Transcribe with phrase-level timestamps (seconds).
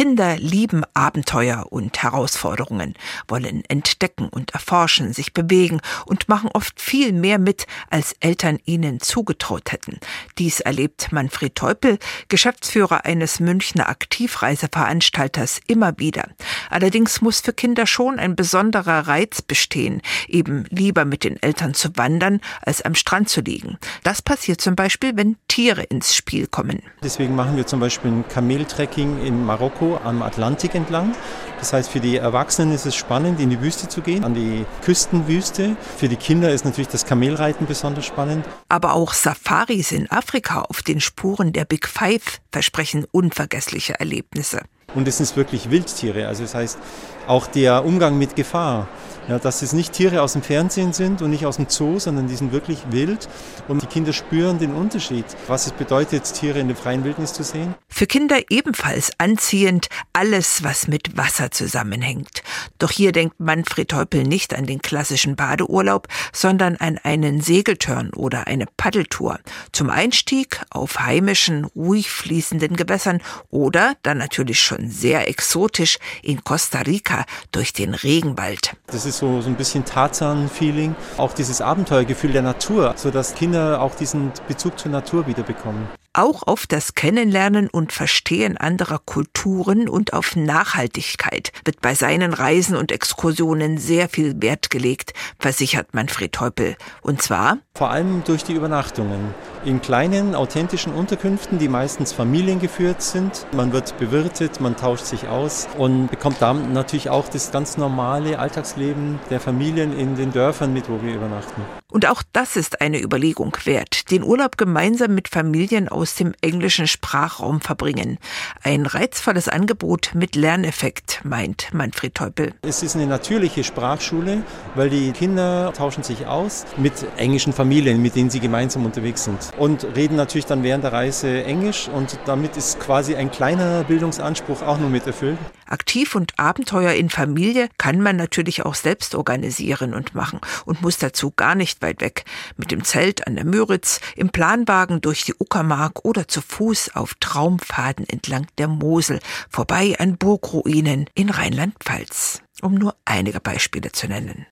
[0.00, 2.94] Kinder lieben Abenteuer und Herausforderungen,
[3.28, 9.00] wollen entdecken und erforschen, sich bewegen und machen oft viel mehr mit, als Eltern ihnen
[9.00, 10.00] zugetraut hätten.
[10.38, 16.30] Dies erlebt Manfred Teupel, Geschäftsführer eines Münchner Aktivreiseveranstalters, immer wieder.
[16.70, 21.94] Allerdings muss für Kinder schon ein besonderer Reiz bestehen, eben lieber mit den Eltern zu
[21.98, 23.76] wandern, als am Strand zu liegen.
[24.02, 26.80] Das passiert zum Beispiel, wenn Tiere ins Spiel kommen.
[27.02, 31.12] Deswegen machen wir zum Beispiel ein Kameltrekking in Marokko am Atlantik entlang.
[31.58, 34.64] Das heißt, für die Erwachsenen ist es spannend, in die Wüste zu gehen, an die
[34.84, 35.76] Küstenwüste.
[35.96, 38.46] Für die Kinder ist natürlich das Kamelreiten besonders spannend.
[38.68, 44.60] Aber auch Safaris in Afrika auf den Spuren der Big Five versprechen unvergessliche Erlebnisse.
[44.94, 46.28] Und es sind wirklich Wildtiere.
[46.28, 46.78] Also das heißt,
[47.26, 48.88] auch der Umgang mit Gefahr
[49.28, 52.28] ja, dass es nicht Tiere aus dem Fernsehen sind und nicht aus dem Zoo, sondern
[52.28, 53.28] die sind wirklich wild
[53.68, 57.42] und die Kinder spüren den Unterschied, was es bedeutet, Tiere in der freien Wildnis zu
[57.42, 57.74] sehen.
[57.88, 62.42] Für Kinder ebenfalls anziehend alles, was mit Wasser zusammenhängt.
[62.78, 68.46] Doch hier denkt Manfred Teupel nicht an den klassischen Badeurlaub, sondern an einen Segeltörn oder
[68.46, 69.38] eine Paddeltour.
[69.72, 76.80] Zum Einstieg auf heimischen, ruhig fließenden Gewässern oder dann natürlich schon sehr exotisch in Costa
[76.80, 78.76] Rica durch den Regenwald.
[78.86, 83.94] Das ist so, so ein bisschen Tarzan-Feeling, auch dieses Abenteuergefühl der Natur, sodass Kinder auch
[83.94, 90.12] diesen Bezug zur Natur wieder bekommen auch auf das Kennenlernen und Verstehen anderer Kulturen und
[90.12, 96.76] auf Nachhaltigkeit wird bei seinen Reisen und Exkursionen sehr viel Wert gelegt, versichert Manfred Teupel.
[97.02, 99.32] Und zwar vor allem durch die Übernachtungen
[99.64, 103.46] in kleinen, authentischen Unterkünften, die meistens familiengeführt sind.
[103.52, 108.38] Man wird bewirtet, man tauscht sich aus und bekommt da natürlich auch das ganz normale
[108.38, 111.62] Alltagsleben der Familien in den Dörfern mit, wo wir übernachten.
[111.90, 116.86] Und auch das ist eine Überlegung wert, den Urlaub gemeinsam mit Familien aus dem englischen
[116.86, 118.18] Sprachraum verbringen.
[118.62, 122.54] Ein reizvolles Angebot mit Lerneffekt, meint Manfred Teupel.
[122.62, 124.42] Es ist eine natürliche Sprachschule,
[124.76, 129.52] weil die Kinder tauschen sich aus mit englischen Familien, mit denen sie gemeinsam unterwegs sind
[129.56, 134.62] und reden natürlich dann während der Reise Englisch und damit ist quasi ein kleiner Bildungsanspruch
[134.62, 135.38] auch nur mit erfüllt.
[135.66, 140.98] Aktiv und Abenteuer in Familie kann man natürlich auch selbst organisieren und machen und muss
[140.98, 142.24] dazu gar nicht weit weg.
[142.56, 147.14] Mit dem Zelt an der Müritz, im Planwagen durch die Uckermark oder zu Fuß auf
[147.20, 154.46] Traumpfaden entlang der Mosel, vorbei an Burgruinen in Rheinland-Pfalz, um nur einige Beispiele zu nennen.